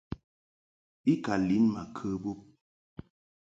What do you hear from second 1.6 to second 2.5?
ma kə bub.